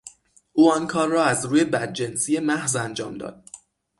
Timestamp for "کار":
0.87-1.07